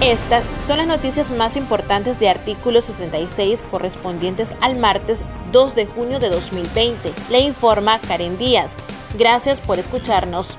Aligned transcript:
Estas 0.00 0.44
son 0.58 0.78
las 0.78 0.86
noticias 0.86 1.30
más 1.30 1.56
importantes 1.56 2.18
de 2.18 2.30
artículo 2.30 2.80
66 2.80 3.62
correspondientes 3.70 4.54
al 4.62 4.76
martes 4.76 5.20
2 5.52 5.74
de 5.74 5.86
junio 5.86 6.18
de 6.18 6.30
2020. 6.30 7.12
Le 7.28 7.40
informa 7.40 8.00
Karen 8.00 8.38
Díaz. 8.38 8.76
Gracias 9.18 9.60
por 9.60 9.78
escucharnos. 9.78 10.56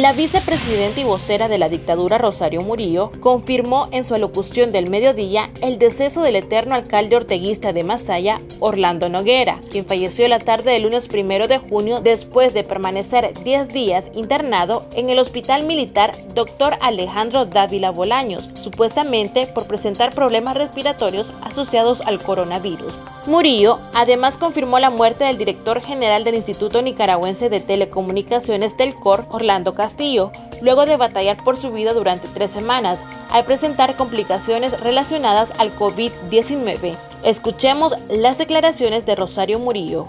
La 0.00 0.12
vicepresidenta 0.12 1.00
y 1.00 1.04
vocera 1.04 1.46
de 1.46 1.56
la 1.56 1.68
dictadura 1.68 2.18
Rosario 2.18 2.62
Murillo 2.62 3.12
confirmó 3.20 3.86
en 3.92 4.04
su 4.04 4.16
alocución 4.16 4.72
del 4.72 4.90
mediodía 4.90 5.50
el 5.60 5.78
deceso 5.78 6.20
del 6.22 6.34
eterno 6.34 6.74
alcalde 6.74 7.14
orteguista 7.14 7.72
de 7.72 7.84
Masaya, 7.84 8.40
Orlando 8.58 9.08
Noguera, 9.08 9.60
quien 9.70 9.86
falleció 9.86 10.26
la 10.26 10.40
tarde 10.40 10.72
del 10.72 10.82
lunes 10.82 11.06
primero 11.06 11.46
de 11.46 11.58
junio 11.58 12.00
después 12.00 12.52
de 12.54 12.64
permanecer 12.64 13.40
10 13.44 13.68
días 13.68 14.10
internado 14.14 14.84
en 14.96 15.10
el 15.10 15.20
hospital 15.20 15.64
militar 15.64 16.18
Dr. 16.34 16.76
Alejandro 16.80 17.44
Dávila 17.44 17.92
Bolaños, 17.92 18.50
supuestamente 18.60 19.46
por 19.46 19.68
presentar 19.68 20.12
problemas 20.12 20.56
respiratorios 20.56 21.32
asociados 21.40 22.00
al 22.00 22.20
coronavirus. 22.20 22.98
Murillo 23.26 23.80
además 23.94 24.36
confirmó 24.36 24.78
la 24.78 24.90
muerte 24.90 25.24
del 25.24 25.38
director 25.38 25.80
general 25.80 26.24
del 26.24 26.34
Instituto 26.34 26.82
Nicaragüense 26.82 27.48
de 27.48 27.60
Telecomunicaciones 27.60 28.76
del 28.76 28.94
COR, 28.94 29.24
Orlando 29.30 29.72
Castillo, 29.72 30.30
luego 30.60 30.84
de 30.84 30.98
batallar 30.98 31.42
por 31.42 31.56
su 31.56 31.70
vida 31.70 31.94
durante 31.94 32.28
tres 32.28 32.50
semanas 32.50 33.02
al 33.30 33.46
presentar 33.46 33.96
complicaciones 33.96 34.78
relacionadas 34.78 35.54
al 35.56 35.74
COVID-19. 35.74 36.98
Escuchemos 37.24 37.94
las 38.10 38.36
declaraciones 38.36 39.06
de 39.06 39.14
Rosario 39.14 39.58
Murillo. 39.58 40.06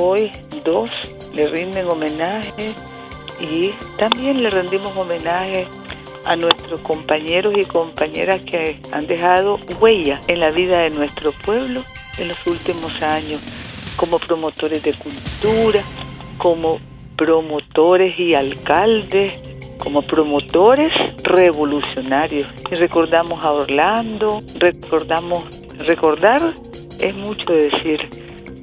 Hoy 0.00 0.32
dos 0.64 0.90
le 1.32 1.46
rinden 1.46 1.88
homenaje 1.88 2.72
y 3.38 3.70
también 3.96 4.42
le 4.42 4.50
rendimos 4.50 4.96
homenaje 4.96 5.68
a 6.24 6.34
nuestros 6.34 6.80
compañeros 6.80 7.54
y 7.56 7.64
compañeras 7.64 8.44
que 8.44 8.80
han 8.90 9.06
dejado 9.06 9.60
huella 9.80 10.20
en 10.26 10.40
la 10.40 10.50
vida 10.50 10.78
de 10.78 10.90
nuestro 10.90 11.30
pueblo 11.30 11.84
en 12.18 12.28
los 12.28 12.46
últimos 12.46 13.02
años, 13.02 13.40
como 13.96 14.18
promotores 14.18 14.82
de 14.82 14.92
cultura, 14.92 15.82
como 16.38 16.78
promotores 17.16 18.18
y 18.18 18.34
alcaldes, 18.34 19.32
como 19.78 20.02
promotores 20.02 20.92
revolucionarios. 21.22 22.48
Y 22.70 22.74
recordamos 22.74 23.40
a 23.42 23.52
Orlando, 23.52 24.38
recordamos, 24.58 25.46
recordar 25.78 26.54
es 27.00 27.14
mucho 27.16 27.52
decir, 27.52 28.08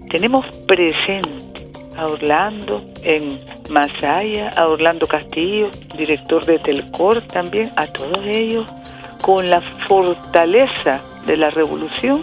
tenemos 0.10 0.45
presente 0.67 1.72
a 1.98 2.08
Orlando 2.08 2.84
en 3.04 3.38
Masaya, 3.70 4.50
a 4.50 4.67
Orlando 4.67 5.08
Castillo, 5.08 5.70
director 5.95 6.45
de 6.45 6.58
Telcor 6.60 7.22
también, 7.23 7.72
a 7.76 7.88
todos 7.88 8.20
ellos, 8.26 8.66
con 9.22 9.50
la 9.50 9.62
fortaleza 9.88 11.02
de 11.26 11.38
la 11.38 11.50
revolución, 11.50 12.22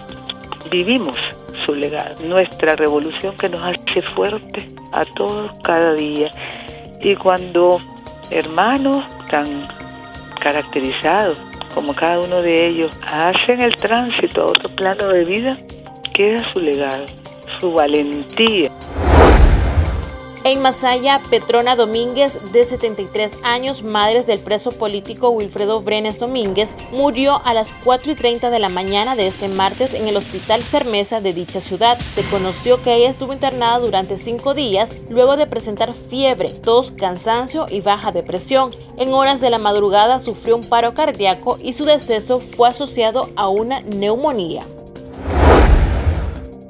vivimos 0.71 1.17
su 1.65 1.75
legado, 1.75 2.15
nuestra 2.27 2.77
revolución 2.77 3.37
que 3.37 3.49
nos 3.49 3.63
hace 3.63 4.03
fuerte 4.15 4.67
a 4.93 5.05
todos 5.05 5.51
cada 5.63 5.95
día. 5.95 6.31
Y 7.01 7.15
cuando 7.17 7.79
hermanos 8.31 9.05
tan 9.29 9.69
caracterizados 10.41 11.39
como 11.75 11.95
cada 11.95 12.21
uno 12.21 12.43
de 12.43 12.67
ellos 12.67 12.91
hacen 13.07 13.63
el 13.63 13.77
tránsito 13.77 14.43
a 14.43 14.47
otro 14.47 14.69
plano 14.75 15.09
de 15.09 15.25
vida, 15.25 15.59
queda 16.13 16.45
su 16.53 16.61
legado, 16.61 17.07
su 17.59 17.73
valentía. 17.73 18.71
En 20.51 20.63
Masaya, 20.63 21.23
Petrona 21.31 21.77
Domínguez, 21.77 22.37
de 22.51 22.65
73 22.65 23.39
años, 23.45 23.85
madre 23.85 24.25
del 24.25 24.41
preso 24.41 24.73
político 24.73 25.31
Wilfredo 25.31 25.81
Brenes 25.81 26.19
Domínguez, 26.19 26.75
murió 26.91 27.41
a 27.45 27.55
las 27.55 27.73
4 27.85 28.11
y 28.11 28.15
30 28.17 28.51
de 28.51 28.59
la 28.59 28.69
mañana 28.69 29.15
de 29.15 29.29
este 29.29 29.47
martes 29.47 29.95
en 29.95 30.09
el 30.09 30.17
Hospital 30.17 30.61
Cermesa 30.65 31.21
de 31.21 31.35
dicha 31.35 31.61
ciudad. 31.61 31.97
Se 32.13 32.25
conoció 32.25 32.83
que 32.83 32.97
ella 32.97 33.11
estuvo 33.11 33.33
internada 33.33 33.79
durante 33.79 34.19
cinco 34.19 34.53
días 34.53 34.97
luego 35.09 35.37
de 35.37 35.47
presentar 35.47 35.95
fiebre, 35.95 36.49
tos, 36.49 36.91
cansancio 36.91 37.67
y 37.71 37.81
baja 37.81 38.11
depresión. 38.11 38.73
En 38.99 39.15
horas 39.15 39.41
de 39.41 39.51
la 39.51 39.61
madrugada 39.61 40.19
sufrió 40.19 40.57
un 40.57 40.69
paro 40.69 40.95
cardíaco 40.95 41.59
y 41.63 41.75
su 41.75 41.85
deceso 41.85 42.41
fue 42.41 42.69
asociado 42.69 43.29
a 43.37 43.47
una 43.47 43.83
neumonía. 43.83 44.65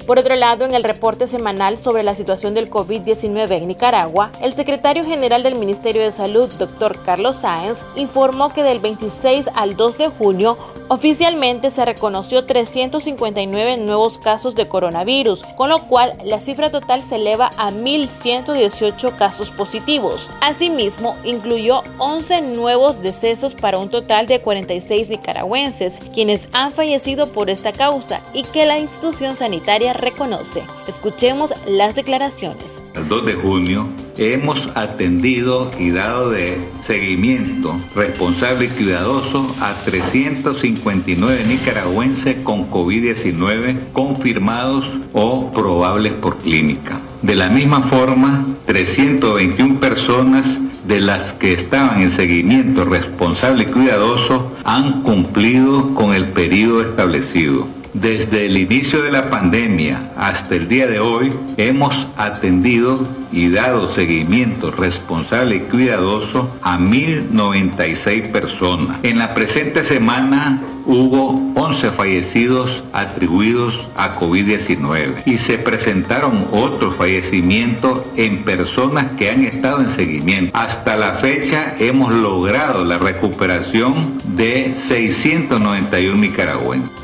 Por 0.05 0.17
otro 0.17 0.35
lado, 0.35 0.65
en 0.65 0.73
el 0.73 0.83
reporte 0.83 1.27
semanal 1.27 1.77
sobre 1.77 2.03
la 2.03 2.15
situación 2.15 2.53
del 2.53 2.69
COVID-19 2.69 3.51
en 3.51 3.67
Nicaragua, 3.67 4.31
el 4.41 4.53
secretario 4.53 5.03
general 5.03 5.43
del 5.43 5.55
Ministerio 5.55 6.01
de 6.01 6.11
Salud, 6.11 6.49
doctor 6.57 7.01
Carlos 7.03 7.37
Sáenz, 7.37 7.85
informó 7.95 8.49
que 8.49 8.63
del 8.63 8.79
26 8.79 9.49
al 9.53 9.75
2 9.77 9.97
de 9.97 10.07
junio 10.09 10.57
oficialmente 10.91 11.71
se 11.71 11.85
reconoció 11.85 12.45
359 12.45 13.77
nuevos 13.77 14.17
casos 14.17 14.55
de 14.55 14.67
coronavirus, 14.67 15.43
con 15.55 15.69
lo 15.69 15.87
cual 15.87 16.17
la 16.25 16.41
cifra 16.41 16.69
total 16.69 17.01
se 17.01 17.15
eleva 17.15 17.49
a 17.57 17.71
1.118 17.71 19.15
casos 19.15 19.51
positivos. 19.51 20.29
Asimismo, 20.41 21.15
incluyó 21.23 21.83
11 21.97 22.41
nuevos 22.41 23.01
decesos 23.01 23.55
para 23.55 23.77
un 23.77 23.89
total 23.89 24.27
de 24.27 24.41
46 24.41 25.07
nicaragüenses, 25.07 25.97
quienes 26.13 26.49
han 26.51 26.71
fallecido 26.71 27.31
por 27.31 27.49
esta 27.49 27.71
causa 27.71 28.19
y 28.33 28.43
que 28.43 28.65
la 28.65 28.77
institución 28.77 29.37
sanitaria 29.37 29.93
reconoce. 29.93 30.63
Escuchemos 30.89 31.53
las 31.67 31.95
declaraciones. 31.95 32.81
El 32.95 33.07
2 33.07 33.25
de 33.27 33.33
junio 33.35 33.87
hemos 34.21 34.69
atendido 34.75 35.71
y 35.79 35.89
dado 35.89 36.29
de 36.29 36.59
seguimiento 36.85 37.75
responsable 37.95 38.65
y 38.65 38.67
cuidadoso 38.67 39.55
a 39.59 39.73
359 39.73 41.43
nicaragüenses 41.47 42.37
con 42.43 42.69
COVID-19 42.69 43.91
confirmados 43.93 44.85
o 45.13 45.51
probables 45.51 46.13
por 46.13 46.37
clínica. 46.37 46.99
De 47.23 47.33
la 47.33 47.49
misma 47.49 47.81
forma, 47.81 48.45
321 48.67 49.79
personas 49.79 50.45
de 50.85 51.01
las 51.01 51.33
que 51.33 51.53
estaban 51.53 52.01
en 52.01 52.11
seguimiento 52.11 52.85
responsable 52.85 53.63
y 53.63 53.67
cuidadoso 53.67 54.51
han 54.63 55.01
cumplido 55.01 55.95
con 55.95 56.13
el 56.13 56.27
periodo 56.27 56.81
establecido. 56.81 57.80
Desde 57.93 58.45
el 58.45 58.57
inicio 58.57 59.01
de 59.03 59.11
la 59.11 59.29
pandemia 59.29 60.11
hasta 60.15 60.55
el 60.55 60.69
día 60.69 60.87
de 60.87 61.01
hoy 61.01 61.33
hemos 61.57 62.07
atendido 62.15 63.05
y 63.33 63.49
dado 63.49 63.89
seguimiento 63.89 64.71
responsable 64.71 65.57
y 65.57 65.59
cuidadoso 65.61 66.55
a 66.61 66.77
1.096 66.77 68.31
personas. 68.31 68.97
En 69.03 69.17
la 69.17 69.33
presente 69.33 69.83
semana 69.83 70.61
hubo 70.85 71.51
11 71.59 71.91
fallecidos 71.91 72.81
atribuidos 72.93 73.85
a 73.97 74.17
COVID-19 74.17 75.23
y 75.25 75.37
se 75.37 75.57
presentaron 75.57 76.45
otros 76.51 76.95
fallecimientos 76.95 78.03
en 78.15 78.43
personas 78.43 79.11
que 79.17 79.29
han 79.29 79.43
estado 79.43 79.81
en 79.81 79.89
seguimiento. 79.89 80.57
Hasta 80.57 80.95
la 80.95 81.15
fecha 81.15 81.75
hemos 81.77 82.13
logrado 82.13 82.85
la 82.85 82.97
recuperación 82.97 84.17
de 84.23 84.73
691 84.87 86.15
nicaragüenses. 86.15 87.00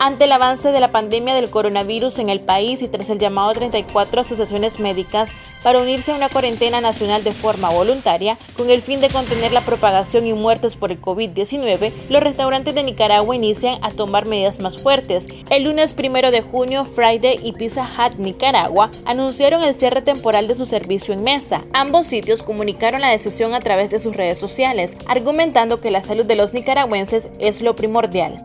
Ante 0.00 0.26
el 0.26 0.32
avance 0.32 0.70
de 0.70 0.78
la 0.78 0.92
pandemia 0.92 1.34
del 1.34 1.50
coronavirus 1.50 2.20
en 2.20 2.28
el 2.28 2.38
país 2.38 2.82
y 2.82 2.88
tras 2.88 3.10
el 3.10 3.18
llamado 3.18 3.50
a 3.50 3.54
34 3.54 4.20
asociaciones 4.20 4.78
médicas 4.78 5.30
para 5.64 5.80
unirse 5.80 6.12
a 6.12 6.14
una 6.14 6.28
cuarentena 6.28 6.80
nacional 6.80 7.24
de 7.24 7.32
forma 7.32 7.70
voluntaria, 7.70 8.38
con 8.56 8.70
el 8.70 8.80
fin 8.80 9.00
de 9.00 9.08
contener 9.08 9.52
la 9.52 9.62
propagación 9.62 10.24
y 10.24 10.34
muertes 10.34 10.76
por 10.76 10.92
el 10.92 11.02
COVID-19, 11.02 11.92
los 12.10 12.22
restaurantes 12.22 12.76
de 12.76 12.84
Nicaragua 12.84 13.34
inician 13.34 13.80
a 13.82 13.90
tomar 13.90 14.26
medidas 14.26 14.60
más 14.60 14.80
fuertes. 14.80 15.26
El 15.50 15.64
lunes 15.64 15.94
primero 15.94 16.30
de 16.30 16.42
junio, 16.42 16.84
Friday 16.84 17.40
y 17.42 17.52
Pizza 17.52 17.82
Hut 17.82 18.18
Nicaragua 18.18 18.92
anunciaron 19.04 19.64
el 19.64 19.74
cierre 19.74 20.02
temporal 20.02 20.46
de 20.46 20.54
su 20.54 20.64
servicio 20.64 21.12
en 21.12 21.24
mesa. 21.24 21.64
Ambos 21.72 22.06
sitios 22.06 22.44
comunicaron 22.44 23.00
la 23.00 23.10
decisión 23.10 23.52
a 23.52 23.60
través 23.60 23.90
de 23.90 23.98
sus 23.98 24.14
redes 24.14 24.38
sociales, 24.38 24.96
argumentando 25.08 25.80
que 25.80 25.90
la 25.90 26.02
salud 26.02 26.24
de 26.24 26.36
los 26.36 26.54
nicaragüenses 26.54 27.30
es 27.40 27.62
lo 27.62 27.74
primordial. 27.74 28.44